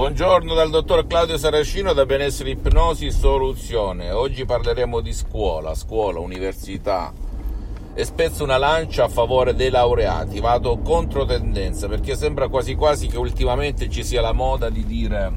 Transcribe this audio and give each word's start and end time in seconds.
Buongiorno 0.00 0.54
dal 0.54 0.70
dottor 0.70 1.06
Claudio 1.06 1.36
Saracino 1.36 1.92
da 1.92 2.06
Benessere 2.06 2.48
Ipnosi 2.48 3.10
Soluzione. 3.10 4.10
Oggi 4.12 4.46
parleremo 4.46 5.00
di 5.00 5.12
scuola, 5.12 5.74
scuola, 5.74 6.20
università 6.20 7.12
e 7.92 8.04
spezzo 8.06 8.42
una 8.42 8.56
lancia 8.56 9.04
a 9.04 9.08
favore 9.08 9.54
dei 9.54 9.68
laureati. 9.68 10.40
Vado 10.40 10.78
contro 10.78 11.26
tendenza 11.26 11.86
perché 11.86 12.16
sembra 12.16 12.48
quasi 12.48 12.76
quasi 12.76 13.08
che 13.08 13.18
ultimamente 13.18 13.90
ci 13.90 14.02
sia 14.02 14.22
la 14.22 14.32
moda 14.32 14.70
di 14.70 14.86
dire 14.86 15.32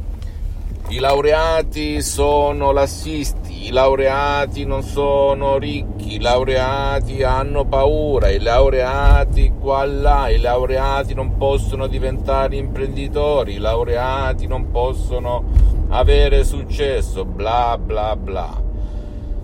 i 0.94 1.00
laureati 1.00 2.04
sono 2.04 2.72
lassisti, 2.72 3.66
i 3.66 3.72
laureati 3.72 4.64
non 4.64 4.84
sono 4.84 5.58
ricchi, 5.58 6.14
i 6.14 6.20
laureati 6.20 7.24
hanno 7.24 7.66
paura, 7.66 8.30
i 8.30 8.40
laureati 8.40 9.54
qua 9.60 9.86
là, 9.86 10.30
i 10.30 10.38
laureati 10.38 11.16
non 11.16 11.36
possono 11.36 11.88
diventare 11.88 12.58
imprenditori, 12.58 13.54
i 13.54 13.58
laureati 13.58 14.46
non 14.46 14.70
possono 14.70 15.44
avere 15.90 16.44
successo, 16.44 17.26
bla 17.26 17.76
bla 17.80 18.16
bla. 18.16 18.62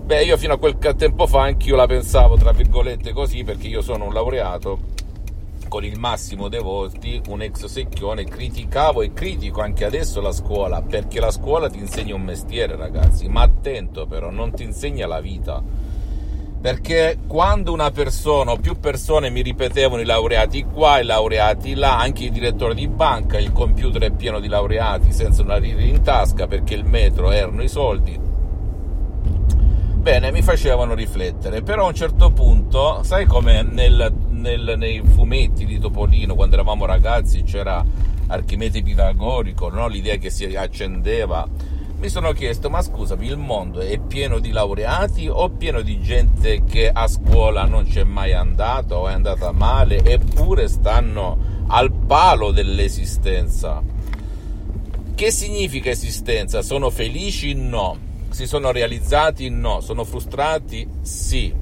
Beh, 0.04 0.22
io 0.22 0.36
fino 0.36 0.52
a 0.52 0.58
quel 0.58 0.78
tempo 0.78 1.26
fa 1.26 1.42
anch'io 1.42 1.74
la 1.74 1.86
pensavo, 1.86 2.36
tra 2.36 2.52
virgolette, 2.52 3.12
così, 3.12 3.42
perché 3.42 3.66
io 3.66 3.80
sono 3.80 4.04
un 4.04 4.12
laureato 4.12 4.78
con 5.70 5.84
il 5.84 6.00
massimo 6.00 6.48
dei 6.48 6.60
voti, 6.60 7.22
un 7.28 7.42
ex 7.42 7.66
secchione, 7.66 8.24
criticavo 8.24 9.02
e 9.02 9.12
critico 9.12 9.60
anche 9.60 9.84
adesso 9.84 10.20
la 10.20 10.32
scuola, 10.32 10.82
perché 10.82 11.20
la 11.20 11.30
scuola 11.30 11.70
ti 11.70 11.78
insegna 11.78 12.16
un 12.16 12.22
mestiere, 12.22 12.74
ragazzi, 12.74 13.28
ma 13.28 13.42
attento 13.42 14.04
però, 14.04 14.30
non 14.30 14.52
ti 14.52 14.64
insegna 14.64 15.06
la 15.06 15.20
vita. 15.20 15.62
Perché 16.60 17.18
quando 17.24 17.72
una 17.72 17.92
persona 17.92 18.50
o 18.50 18.56
più 18.56 18.80
persone 18.80 19.30
mi 19.30 19.42
ripetevano 19.42 20.02
i 20.02 20.04
laureati 20.04 20.64
qua, 20.64 20.98
i 20.98 21.04
laureati 21.04 21.74
là, 21.74 21.98
anche 21.98 22.24
il 22.24 22.32
direttore 22.32 22.74
di 22.74 22.88
banca, 22.88 23.38
il 23.38 23.52
computer 23.52 24.02
è 24.02 24.10
pieno 24.10 24.40
di 24.40 24.48
laureati 24.48 25.12
senza 25.12 25.42
una 25.42 25.56
lira 25.56 25.82
in 25.82 26.02
tasca 26.02 26.48
perché 26.48 26.74
il 26.74 26.84
metro 26.84 27.30
erano 27.30 27.62
i 27.62 27.68
soldi, 27.68 28.18
bene, 30.00 30.32
mi 30.32 30.42
facevano 30.42 30.94
riflettere, 30.94 31.62
però 31.62 31.84
a 31.84 31.88
un 31.88 31.94
certo 31.94 32.30
punto, 32.32 33.02
sai 33.04 33.26
come 33.26 33.62
nel, 33.62 34.12
nel, 34.40 34.74
nei 34.76 35.02
fumetti 35.02 35.64
di 35.64 35.78
Topolino, 35.78 36.34
quando 36.34 36.54
eravamo 36.56 36.86
ragazzi, 36.86 37.42
c'era 37.42 37.84
Archimede 38.26 38.82
Pitagorico, 38.82 39.68
no? 39.68 39.86
l'idea 39.86 40.16
che 40.16 40.30
si 40.30 40.44
accendeva, 40.56 41.46
mi 41.98 42.08
sono 42.08 42.32
chiesto, 42.32 42.70
ma 42.70 42.80
scusami, 42.80 43.26
il 43.26 43.36
mondo 43.36 43.80
è 43.80 43.98
pieno 43.98 44.38
di 44.38 44.50
laureati 44.50 45.28
o 45.28 45.50
pieno 45.50 45.82
di 45.82 46.00
gente 46.00 46.64
che 46.64 46.88
a 46.88 47.06
scuola 47.06 47.66
non 47.66 47.84
c'è 47.84 48.04
mai 48.04 48.32
andata 48.32 48.96
o 48.96 49.08
è 49.08 49.12
andata 49.12 49.52
male, 49.52 50.02
eppure 50.02 50.66
stanno 50.68 51.64
al 51.68 51.92
palo 51.92 52.52
dell'esistenza? 52.52 53.82
Che 55.14 55.30
significa 55.30 55.90
esistenza? 55.90 56.62
Sono 56.62 56.88
felici? 56.88 57.52
No 57.52 58.08
si 58.30 58.46
sono 58.46 58.70
realizzati? 58.70 59.48
No. 59.50 59.80
Sono 59.80 60.04
frustrati? 60.04 60.88
Sì. 61.02 61.52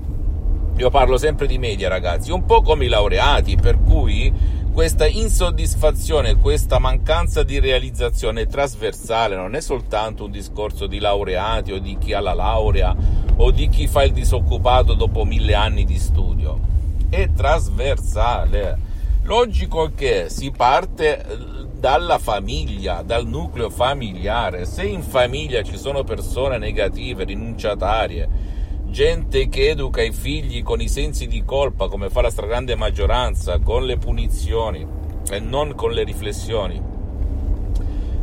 Io 0.79 0.91
parlo 0.91 1.19
sempre 1.19 1.49
di 1.49 1.59
media, 1.59 1.89
ragazzi, 1.89 2.31
un 2.31 2.45
po' 2.45 2.63
come 2.63 2.85
i 2.85 2.89
laureati, 2.89 3.57
per 3.57 3.83
cui 3.83 4.33
questa 4.73 5.09
insoddisfazione, 5.09 6.37
questa 6.37 6.79
mancanza 6.79 7.43
di 7.43 7.59
realizzazione 7.59 8.43
è 8.43 8.47
trasversale, 8.47 9.35
non 9.35 9.57
è 9.57 9.61
soltanto 9.61 10.27
un 10.27 10.31
discorso 10.31 10.87
di 10.87 11.01
laureati 11.01 11.73
o 11.73 11.81
di 11.81 11.99
chi 11.99 12.13
ha 12.13 12.21
la 12.21 12.33
laurea 12.33 12.95
o 13.35 13.51
di 13.51 13.69
chi 13.69 13.89
fa 13.89 14.05
il 14.05 14.13
disoccupato 14.13 14.95
dopo 14.95 15.25
mille 15.25 15.55
anni 15.55 15.85
di 15.85 15.99
studio. 15.99 16.61
È 17.09 17.29
trasversale. 17.35 18.79
Logico 19.23 19.91
che 19.97 20.27
si 20.29 20.53
parte 20.53 21.27
dalla 21.77 22.19
famiglia, 22.19 23.03
dal 23.03 23.27
nucleo 23.27 23.69
familiare. 23.69 24.65
Se 24.65 24.85
in 24.85 25.03
famiglia 25.03 25.63
ci 25.63 25.77
sono 25.77 26.05
persone 26.05 26.57
negative, 26.57 27.25
rinunciatarie, 27.25 28.29
gente 28.99 29.49
che 29.49 29.69
educa 29.69 30.03
i 30.03 30.11
figli 30.11 30.65
con 30.65 30.81
i 30.81 30.89
sensi 30.89 31.29
di 31.29 31.45
colpa, 31.45 31.87
come 31.87 32.11
fa 32.11 32.21
la 32.21 32.31
stragrande 32.31 32.75
maggioranza, 32.75 33.61
con 33.61 33.87
le 33.87 33.97
punizioni 33.97 34.85
e 35.31 35.39
non 35.39 35.77
con 35.77 35.93
le 35.93 36.03
riflessioni, 36.03 36.83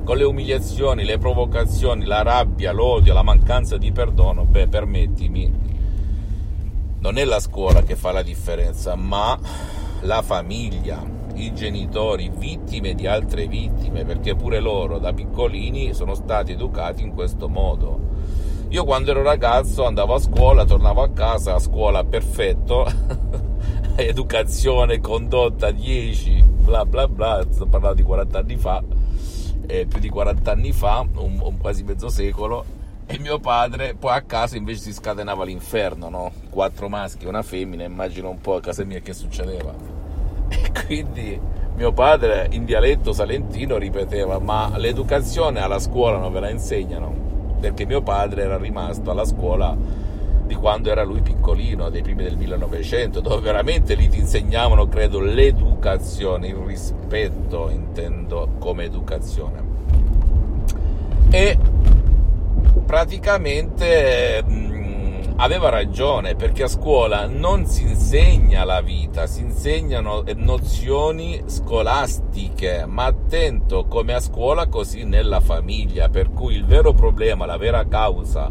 con 0.03 0.17
le 0.17 0.25
umiliazioni, 0.25 1.05
le 1.05 1.17
provocazioni, 1.17 2.03
la 2.03 2.23
rabbia, 2.23 2.73
l'odio, 2.73 3.13
la 3.13 3.23
mancanza 3.23 3.77
di 3.77 3.93
perdono, 3.93 4.43
beh, 4.43 4.67
permettimi, 4.67 5.49
non 6.99 7.17
è 7.17 7.23
la 7.23 7.39
scuola 7.39 7.81
che 7.83 7.95
fa 7.95 8.11
la 8.11 8.21
differenza, 8.21 8.95
ma 8.95 9.39
la 10.01 10.21
famiglia 10.23 11.01
i 11.35 11.53
genitori 11.53 12.29
vittime 12.35 12.95
di 12.95 13.07
altre 13.07 13.47
vittime, 13.47 14.03
perché 14.03 14.35
pure 14.35 14.59
loro 14.59 14.99
da 14.99 15.13
piccolini 15.13 15.93
sono 15.93 16.15
stati 16.15 16.51
educati 16.51 17.01
in 17.01 17.13
questo 17.13 17.47
modo. 17.47 18.53
Io 18.75 18.83
quando 18.83 19.11
ero 19.11 19.21
ragazzo 19.21 19.85
andavo 19.85 20.15
a 20.15 20.19
scuola, 20.19 20.65
tornavo 20.65 21.01
a 21.01 21.09
casa, 21.09 21.55
a 21.55 21.59
scuola 21.59 22.03
perfetto, 22.03 22.85
educazione, 23.95 24.99
condotta 24.99 25.71
10, 25.71 26.43
bla 26.43 26.83
bla 26.83 27.07
bla, 27.07 27.41
sto 27.49 27.67
parlando 27.67 27.95
di 27.95 28.03
40 28.03 28.37
anni 28.37 28.57
fa, 28.57 28.83
eh, 29.65 29.85
più 29.85 29.99
di 30.01 30.09
40 30.09 30.51
anni 30.51 30.73
fa, 30.73 31.07
un, 31.15 31.39
un 31.41 31.57
quasi 31.57 31.83
mezzo 31.83 32.09
secolo, 32.09 32.65
e 33.05 33.17
mio 33.17 33.39
padre 33.39 33.95
poi 33.95 34.11
a 34.11 34.23
casa 34.23 34.57
invece 34.57 34.81
si 34.81 34.91
scatenava 34.91 35.45
l'inferno, 35.45 36.09
no? 36.09 36.33
Quattro 36.49 36.89
maschi 36.89 37.27
una 37.27 37.43
femmina, 37.43 37.85
immagino 37.85 38.29
un 38.29 38.41
po' 38.41 38.55
a 38.55 38.59
casa 38.59 38.83
mia 38.83 38.99
che 38.99 39.13
succedeva. 39.13 39.73
E 40.49 40.71
quindi 40.85 41.39
mio 41.75 41.93
padre 41.93 42.49
in 42.51 42.65
dialetto 42.65 43.13
salentino 43.13 43.77
ripeteva 43.77 44.37
ma 44.37 44.77
l'educazione 44.77 45.61
alla 45.61 45.79
scuola 45.79 46.17
non 46.17 46.31
ve 46.33 46.39
la 46.41 46.49
insegnano 46.49 47.24
perché 47.59 47.85
mio 47.85 48.01
padre 48.01 48.43
era 48.43 48.57
rimasto 48.57 49.11
alla 49.11 49.25
scuola 49.25 49.75
di 50.45 50.53
quando 50.55 50.89
era 50.89 51.03
lui 51.03 51.21
piccolino, 51.21 51.89
dei 51.89 52.01
primi 52.01 52.23
del 52.23 52.37
1900, 52.37 53.19
dove 53.19 53.41
veramente 53.41 53.95
lì 53.95 54.07
ti 54.07 54.19
insegnavano, 54.19 54.87
credo, 54.87 55.19
l'educazione, 55.19 56.47
il 56.47 56.55
rispetto, 56.55 57.69
intendo 57.69 58.49
come 58.59 58.83
educazione. 58.83 59.63
E 61.31 61.57
praticamente 62.85 64.43
aveva 65.37 65.69
ragione 65.69 66.35
perché 66.35 66.63
a 66.63 66.67
scuola 66.67 67.27
non 67.27 67.65
si 67.65 67.83
insegna 67.83 68.63
la 68.63 68.81
vita, 68.81 69.27
si 69.27 69.41
insegnano 69.41 70.23
nozioni 70.35 71.43
scolastiche, 71.45 72.85
ma 72.87 73.05
attento 73.05 73.85
come 73.85 74.13
a 74.13 74.19
scuola 74.19 74.67
così 74.67 75.03
nella 75.03 75.41
famiglia, 75.41 76.09
per 76.09 76.31
cui 76.31 76.55
il 76.55 76.65
vero 76.65 76.93
problema, 76.93 77.45
la 77.45 77.57
vera 77.57 77.85
causa 77.87 78.49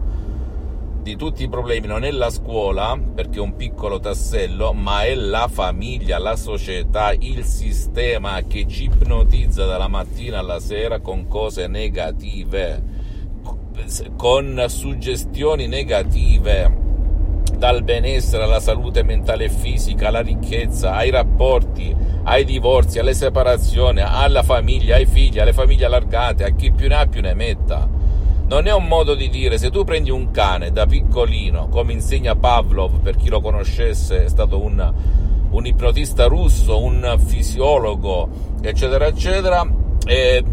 di 1.05 1.17
tutti 1.17 1.43
i 1.43 1.49
problemi 1.51 1.87
non 1.87 2.05
è 2.05 2.11
la 2.11 2.31
scuola, 2.31 2.99
perché 3.15 3.39
è 3.39 3.43
un 3.43 3.57
piccolo 3.57 4.01
tassello, 4.01 4.73
ma 4.73 5.05
è 5.05 5.15
la 5.15 5.49
famiglia, 5.49 6.19
la 6.19 6.37
società, 6.37 7.13
il 7.13 7.45
sistema 7.45 8.41
che 8.47 8.67
ci 8.67 8.85
ipnotizza 8.85 9.67
dalla 9.67 9.89
mattina 9.89 10.39
alla 10.39 10.61
sera 10.61 11.01
con 11.01 11.29
cose 11.29 11.67
negative 11.67 12.94
con 14.17 14.65
suggestioni 14.69 15.67
negative 15.67 16.83
dal 17.57 17.83
benessere 17.83 18.45
alla 18.45 18.61
salute 18.61 19.03
mentale 19.03 19.45
e 19.45 19.49
fisica, 19.49 20.09
alla 20.09 20.21
ricchezza, 20.21 20.95
ai 20.95 21.11
rapporti, 21.11 21.95
ai 22.25 22.45
divorzi, 22.45 22.99
alle 22.99 23.15
separazioni, 23.15 24.01
alla 24.01 24.43
famiglia, 24.43 24.97
ai 24.97 25.07
figli, 25.07 25.39
alle 25.39 25.53
famiglie 25.53 25.87
allargate, 25.87 26.45
a 26.45 26.51
chi 26.51 26.73
più 26.73 26.89
ne 26.89 26.95
ha 26.95 27.07
più 27.07 27.21
ne 27.21 27.35
metta. 27.35 27.89
Non 28.47 28.67
è 28.67 28.73
un 28.73 28.87
modo 28.87 29.15
di 29.15 29.31
dire, 29.31 29.57
se 29.57 29.71
tu 29.71 29.85
prendi 29.85 30.11
un 30.11 30.31
cane 30.31 30.71
da 30.71 30.85
piccolino, 30.85 31.69
come 31.69 31.93
insegna 31.93 32.35
Pavlov, 32.35 33.01
per 33.01 33.17
chi 33.17 33.29
lo 33.29 33.41
conoscesse, 33.41 34.25
è 34.25 34.29
stato 34.29 34.61
un, 34.61 34.93
un 35.51 35.67
ipnotista 35.67 36.27
russo, 36.27 36.83
un 36.83 37.19
fisiologo, 37.25 38.29
eccetera, 38.61 39.07
eccetera, 39.07 39.67
e 40.05 40.45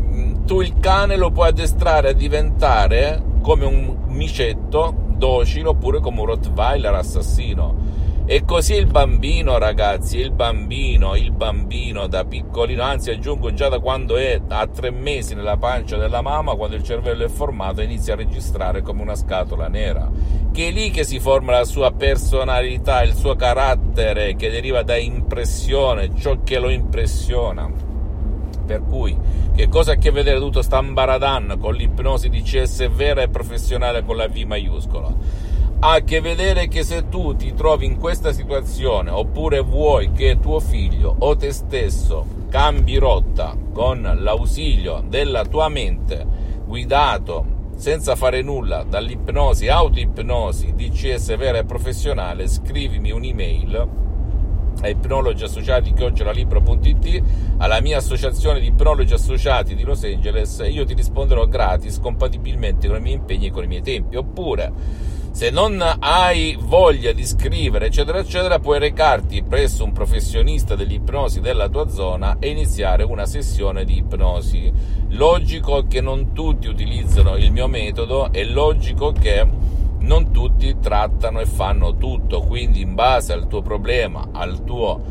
tu 0.45 0.61
il 0.61 0.79
cane 0.79 1.15
lo 1.15 1.31
puoi 1.31 1.49
addestrare 1.49 2.09
a 2.09 2.13
diventare 2.13 3.21
come 3.41 3.65
un 3.65 3.97
micetto 4.07 4.93
docile 5.15 5.69
oppure 5.69 5.99
come 5.99 6.19
un 6.19 6.25
Rottweiler 6.27 6.93
assassino. 6.93 7.91
E 8.25 8.45
così 8.45 8.75
il 8.75 8.85
bambino, 8.85 9.57
ragazzi, 9.57 10.17
il 10.17 10.31
bambino, 10.31 11.15
il 11.15 11.31
bambino 11.31 12.07
da 12.07 12.23
piccolino, 12.23 12.81
anzi 12.81 13.09
aggiungo 13.09 13.51
già 13.53 13.67
da 13.67 13.79
quando 13.79 14.15
è 14.15 14.39
a 14.47 14.67
tre 14.67 14.89
mesi 14.89 15.35
nella 15.35 15.57
pancia 15.57 15.97
della 15.97 16.21
mamma, 16.21 16.55
quando 16.55 16.75
il 16.75 16.83
cervello 16.83 17.25
è 17.25 17.29
formato, 17.29 17.81
inizia 17.81 18.13
a 18.13 18.17
registrare 18.17 18.83
come 18.83 19.01
una 19.01 19.15
scatola 19.15 19.67
nera. 19.67 20.09
Che 20.51 20.67
è 20.67 20.71
lì 20.71 20.91
che 20.91 21.03
si 21.03 21.19
forma 21.19 21.51
la 21.51 21.65
sua 21.65 21.91
personalità, 21.91 23.01
il 23.01 23.15
suo 23.15 23.35
carattere, 23.35 24.35
che 24.35 24.49
deriva 24.49 24.83
da 24.83 24.95
impressione, 24.95 26.15
ciò 26.15 26.38
che 26.43 26.59
lo 26.59 26.69
impressiona. 26.69 27.90
Per 28.71 28.83
cui, 28.83 29.18
che 29.53 29.68
cosa 29.68 29.91
ha 29.91 29.94
a 29.95 29.97
che 29.97 30.12
vedere 30.12 30.39
tutto 30.39 30.62
Stambaradan 30.62 31.57
con 31.59 31.73
l'ipnosi 31.73 32.29
di 32.29 32.41
CS 32.41 32.89
vera 32.89 33.21
e 33.21 33.27
professionale 33.27 34.01
con 34.06 34.15
la 34.15 34.29
V 34.29 34.38
maiuscola? 34.45 35.13
Ha 35.79 35.91
a 35.91 36.00
che 36.00 36.21
vedere 36.21 36.69
che 36.69 36.83
se 36.83 37.09
tu 37.09 37.35
ti 37.35 37.53
trovi 37.53 37.85
in 37.85 37.97
questa 37.97 38.31
situazione 38.31 39.09
oppure 39.09 39.59
vuoi 39.59 40.13
che 40.13 40.39
tuo 40.39 40.62
figlio 40.62 41.13
o 41.19 41.35
te 41.35 41.51
stesso 41.51 42.25
cambi 42.50 42.95
rotta 42.95 43.57
con 43.73 44.09
l'ausilio 44.19 45.03
della 45.06 45.44
tua 45.44 45.67
mente, 45.67 46.25
guidato 46.65 47.71
senza 47.75 48.15
fare 48.15 48.41
nulla 48.41 48.83
dall'ipnosi, 48.83 49.67
autoipnosi, 49.67 50.75
DCS 50.75 51.35
vera 51.35 51.57
e 51.57 51.65
professionale, 51.65 52.47
scrivimi 52.47 53.12
un'email 53.12 54.11
a 54.81 54.88
ipnologi 54.88 55.44
associati 55.44 55.94
chiocciolalibro.it 55.94 57.23
alla 57.57 57.81
mia 57.81 57.97
associazione 57.97 58.59
di 58.59 58.68
ipnologi 58.68 59.13
associati 59.13 59.75
di 59.75 59.83
Los 59.83 60.03
Angeles 60.03 60.59
e 60.59 60.69
io 60.69 60.85
ti 60.85 60.94
risponderò 60.94 61.45
gratis 61.47 62.00
compatibilmente 62.00 62.88
con 62.88 62.97
i 62.97 63.01
miei 63.01 63.15
impegni 63.15 63.47
e 63.47 63.51
con 63.51 63.63
i 63.63 63.68
miei 63.68 63.81
tempi 63.81 64.15
oppure 64.15 65.09
se 65.33 65.50
non 65.50 65.81
hai 66.00 66.57
voglia 66.59 67.13
di 67.13 67.25
scrivere, 67.25 67.85
eccetera, 67.85 68.19
eccetera, 68.19 68.59
puoi 68.59 68.79
recarti 68.79 69.44
presso 69.44 69.85
un 69.85 69.94
professionista 69.94 70.75
dell'ipnosi 70.75 71.39
della 71.39 71.69
tua 71.69 71.88
zona 71.88 72.35
e 72.38 72.50
iniziare 72.50 73.03
una 73.03 73.25
sessione 73.25 73.85
di 73.85 74.00
ipnosi. 74.00 74.69
Logico 75.12 75.85
che 75.88 76.01
non 76.01 76.33
tutti 76.33 76.67
utilizzano 76.67 77.38
il 77.38 77.53
mio 77.53 77.67
metodo, 77.67 78.29
è 78.33 78.44
logico 78.44 79.13
che 79.13 79.47
non 80.01 80.31
tutti 80.31 80.77
trattano 80.80 81.39
e 81.39 81.45
fanno 81.45 81.98
tutto, 81.98 82.42
quindi 82.42 82.81
in 82.81 82.94
base 82.94 83.33
al 83.33 83.48
tuo 83.48 83.62
problema, 83.62 84.30
al 84.31 84.63
tuo, 84.63 85.01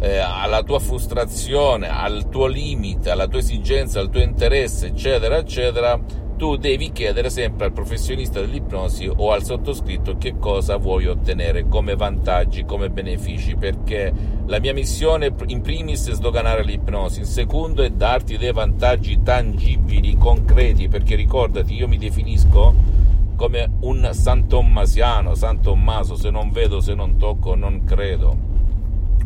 eh, 0.00 0.18
alla 0.18 0.62
tua 0.62 0.78
frustrazione, 0.78 1.88
al 1.88 2.28
tuo 2.28 2.46
limite, 2.46 3.10
alla 3.10 3.26
tua 3.26 3.38
esigenza, 3.38 4.00
al 4.00 4.10
tuo 4.10 4.20
interesse, 4.20 4.88
eccetera, 4.88 5.36
eccetera, 5.36 6.00
tu 6.36 6.56
devi 6.56 6.90
chiedere 6.90 7.30
sempre 7.30 7.66
al 7.66 7.72
professionista 7.72 8.40
dell'ipnosi 8.40 9.08
o 9.14 9.30
al 9.30 9.44
sottoscritto 9.44 10.18
che 10.18 10.38
cosa 10.40 10.76
vuoi 10.76 11.06
ottenere 11.06 11.68
come 11.68 11.94
vantaggi, 11.94 12.64
come 12.64 12.90
benefici, 12.90 13.54
perché 13.54 14.12
la 14.46 14.58
mia 14.58 14.72
missione 14.72 15.32
in 15.46 15.60
primis 15.60 16.08
è 16.08 16.14
sdoganare 16.14 16.64
l'ipnosi, 16.64 17.20
in 17.20 17.26
secondo 17.26 17.82
è 17.82 17.90
darti 17.90 18.38
dei 18.38 18.52
vantaggi 18.52 19.22
tangibili, 19.22 20.16
concreti, 20.16 20.88
perché 20.88 21.14
ricordati, 21.14 21.74
io 21.74 21.86
mi 21.86 21.96
definisco 21.96 23.01
come 23.42 23.68
un 23.80 24.08
San 24.12 24.46
Tommasiano, 24.46 25.34
San 25.34 25.60
Tommaso, 25.60 26.14
se 26.14 26.30
non 26.30 26.52
vedo, 26.52 26.80
se 26.80 26.94
non 26.94 27.18
tocco, 27.18 27.56
non 27.56 27.82
credo. 27.82 28.38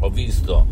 Ho 0.01 0.09
visto 0.09 0.67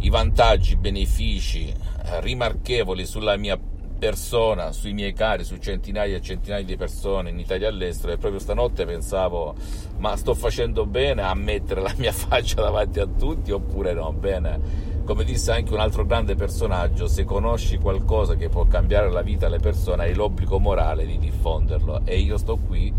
i 0.00 0.10
vantaggi, 0.10 0.74
i 0.74 0.76
benefici 0.76 1.68
eh, 1.70 2.20
rimarchevoli 2.20 3.06
sulla 3.06 3.38
mia 3.38 3.58
persona, 3.98 4.70
sui 4.72 4.92
miei 4.92 5.14
cari, 5.14 5.44
su 5.44 5.56
centinaia 5.56 6.16
e 6.16 6.20
centinaia 6.20 6.62
di 6.62 6.76
persone 6.76 7.30
in 7.30 7.38
Italia 7.38 7.68
e 7.68 7.70
all'estero 7.70 8.12
e 8.12 8.18
proprio 8.18 8.38
stanotte 8.38 8.84
pensavo 8.84 9.54
ma 9.96 10.14
sto 10.16 10.34
facendo 10.34 10.84
bene 10.84 11.22
a 11.22 11.32
mettere 11.32 11.80
la 11.80 11.94
mia 11.96 12.12
faccia 12.12 12.60
davanti 12.60 13.00
a 13.00 13.06
tutti 13.06 13.50
oppure 13.50 13.94
no? 13.94 14.12
Bene, 14.12 14.91
come 15.04 15.24
disse 15.24 15.52
anche 15.52 15.72
un 15.72 15.80
altro 15.80 16.04
grande 16.04 16.34
personaggio, 16.34 17.06
se 17.06 17.24
conosci 17.24 17.78
qualcosa 17.78 18.34
che 18.36 18.48
può 18.48 18.66
cambiare 18.66 19.10
la 19.10 19.22
vita 19.22 19.46
alle 19.46 19.58
persone 19.58 20.04
hai 20.04 20.14
l'obbligo 20.14 20.58
morale 20.58 21.06
di 21.06 21.18
diffonderlo. 21.18 22.02
E 22.04 22.18
io 22.18 22.36
sto 22.36 22.56
qui 22.56 22.92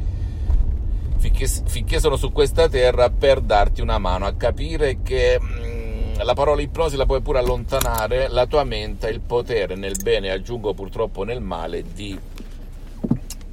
finché, 1.18 1.48
finché 1.48 2.00
sono 2.00 2.16
su 2.18 2.32
questa 2.32 2.68
terra 2.68 3.10
per 3.10 3.40
darti 3.40 3.82
una 3.82 3.98
mano 3.98 4.26
a 4.26 4.34
capire 4.34 5.02
che 5.02 5.40
mm, 5.40 6.22
la 6.22 6.34
parola 6.34 6.62
ipnosi 6.62 6.98
la 6.98 7.06
puoi 7.06 7.22
pure 7.22 7.40
allontanare, 7.40 8.28
la 8.28 8.46
tua 8.46 8.64
mente 8.64 9.08
ha 9.08 9.10
il 9.10 9.22
potere 9.22 9.76
nel 9.76 9.96
bene, 10.02 10.32
aggiungo 10.32 10.74
purtroppo 10.74 11.24
nel 11.24 11.42
male, 11.42 11.84
di 11.94 12.20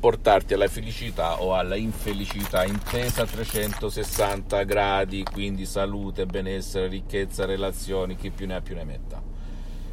portarti 0.00 0.54
alla 0.54 0.66
felicità 0.66 1.42
o 1.42 1.54
alla 1.54 1.76
infelicità 1.76 2.64
intesa 2.64 3.22
a 3.22 3.26
360 3.26 4.62
gradi, 4.64 5.22
quindi 5.22 5.66
salute, 5.66 6.24
benessere, 6.24 6.88
ricchezza, 6.88 7.44
relazioni, 7.44 8.16
chi 8.16 8.30
più 8.30 8.46
ne 8.46 8.54
ha 8.54 8.60
più 8.62 8.74
ne 8.74 8.84
metta. 8.84 9.22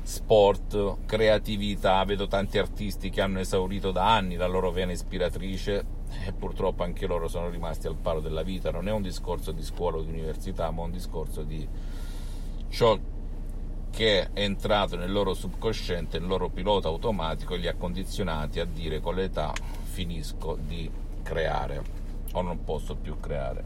Sport, 0.01 1.05
creatività, 1.05 2.01
vedo 2.05 2.27
tanti 2.27 2.57
artisti 2.57 3.09
che 3.09 3.19
hanno 3.19 3.39
esaurito 3.39 3.91
da 3.91 4.15
anni 4.15 4.37
la 4.37 4.47
loro 4.47 4.71
vena 4.71 4.93
ispiratrice 4.93 5.85
e 6.25 6.31
purtroppo 6.31 6.83
anche 6.83 7.05
loro 7.05 7.27
sono 7.27 7.49
rimasti 7.49 7.87
al 7.87 7.97
palo 7.97 8.21
della 8.21 8.43
vita. 8.43 8.71
Non 8.71 8.87
è 8.87 8.91
un 8.93 9.01
discorso 9.01 9.51
di 9.51 9.61
scuola 9.61 9.97
o 9.97 10.01
di 10.03 10.09
università, 10.09 10.71
ma 10.71 10.83
un 10.83 10.91
discorso 10.91 11.43
di 11.43 11.67
ciò 12.69 12.97
che 13.91 14.21
è 14.21 14.29
entrato 14.41 14.95
nel 14.95 15.11
loro 15.11 15.33
subconsciente, 15.33 16.19
nel 16.19 16.29
loro 16.29 16.47
pilota 16.47 16.87
automatico 16.87 17.55
e 17.55 17.57
li 17.57 17.67
ha 17.67 17.75
condizionati 17.75 18.61
a 18.61 18.65
dire 18.65 19.01
con 19.01 19.15
l'età 19.15 19.51
finisco 19.97 20.55
di 20.61 20.87
creare 21.23 21.81
o 22.33 22.41
non 22.43 22.63
posso 22.63 22.95
più 22.95 23.19
creare. 23.19 23.63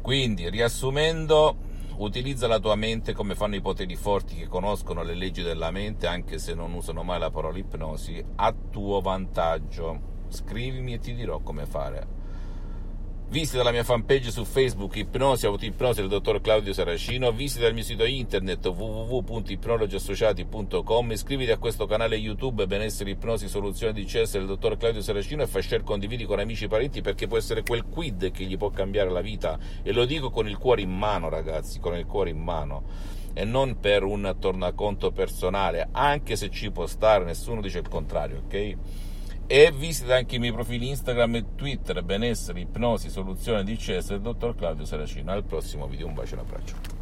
Quindi, 0.00 0.48
riassumendo, 0.48 1.54
utilizza 1.96 2.46
la 2.46 2.58
tua 2.58 2.74
mente 2.74 3.12
come 3.12 3.34
fanno 3.34 3.56
i 3.56 3.60
poteri 3.60 3.96
forti 3.96 4.34
che 4.34 4.46
conoscono 4.46 5.02
le 5.02 5.14
leggi 5.14 5.42
della 5.42 5.70
mente, 5.70 6.06
anche 6.06 6.38
se 6.38 6.54
non 6.54 6.72
usano 6.72 7.02
mai 7.02 7.18
la 7.18 7.30
parola 7.30 7.58
ipnosi, 7.58 8.24
a 8.36 8.54
tuo 8.70 9.02
vantaggio. 9.02 10.16
Scrivimi 10.28 10.94
e 10.94 11.00
ti 11.00 11.14
dirò 11.14 11.40
come 11.40 11.66
fare. 11.66 12.17
Visita 13.30 13.62
la 13.62 13.72
mia 13.72 13.84
fanpage 13.84 14.30
su 14.30 14.46
Facebook 14.46 14.96
Ipnosi 14.96 15.44
Autoipnosi 15.44 16.00
del 16.00 16.08
dottor 16.08 16.40
Claudio 16.40 16.72
Saracino, 16.72 17.30
visita 17.30 17.66
il 17.66 17.74
mio 17.74 17.82
sito 17.82 18.06
internet 18.06 18.64
www.ipnologiassociati.com, 18.64 21.12
iscriviti 21.12 21.50
a 21.50 21.58
questo 21.58 21.84
canale 21.84 22.16
YouTube 22.16 22.66
Benessere 22.66 23.10
Ipnosi 23.10 23.46
Soluzione 23.46 23.92
di 23.92 24.06
CS 24.06 24.38
del 24.38 24.46
dottor 24.46 24.78
Claudio 24.78 25.02
Saracino 25.02 25.42
e 25.42 25.46
fai 25.46 25.60
share 25.60 25.82
condividi 25.82 26.24
con 26.24 26.38
amici 26.38 26.64
e 26.64 26.68
parenti 26.68 27.02
perché 27.02 27.26
può 27.26 27.36
essere 27.36 27.62
quel 27.62 27.84
quid 27.84 28.30
che 28.30 28.44
gli 28.44 28.56
può 28.56 28.70
cambiare 28.70 29.10
la 29.10 29.20
vita. 29.20 29.58
E 29.82 29.92
lo 29.92 30.06
dico 30.06 30.30
con 30.30 30.48
il 30.48 30.56
cuore 30.56 30.80
in 30.80 30.96
mano 30.96 31.28
ragazzi, 31.28 31.80
con 31.80 31.98
il 31.98 32.06
cuore 32.06 32.30
in 32.30 32.42
mano. 32.42 32.82
E 33.34 33.44
non 33.44 33.78
per 33.78 34.04
un 34.04 34.36
tornaconto 34.40 35.12
personale, 35.12 35.90
anche 35.92 36.34
se 36.34 36.48
ci 36.48 36.70
può 36.70 36.86
stare, 36.86 37.26
nessuno 37.26 37.60
dice 37.60 37.80
il 37.80 37.88
contrario, 37.88 38.44
ok? 38.46 38.76
E 39.50 39.72
visita 39.72 40.14
anche 40.14 40.36
i 40.36 40.38
miei 40.38 40.52
profili 40.52 40.88
Instagram 40.88 41.36
e 41.36 41.44
Twitter 41.54 42.02
benessere, 42.02 42.60
ipnosi, 42.60 43.08
soluzione 43.08 43.64
di 43.64 43.76
CS 43.76 44.08
del 44.08 44.20
dottor 44.20 44.54
Claudio 44.54 44.84
Saracino. 44.84 45.32
Al 45.32 45.42
prossimo 45.42 45.86
video, 45.86 46.06
un 46.06 46.12
bacio 46.12 46.34
e 46.34 46.38
un 46.38 46.44
abbraccio 46.44 46.97